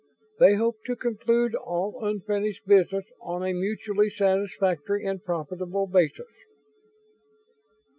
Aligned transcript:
"They 0.39 0.55
hope 0.55 0.83
to 0.85 0.95
conclude 0.95 1.53
all 1.53 2.03
unfinished 2.03 2.65
business 2.65 3.05
on 3.21 3.43
a 3.45 3.53
mutually 3.53 4.09
satisfactory 4.09 5.05
and 5.05 5.23
profitable 5.23 5.85
basis." 5.85 6.25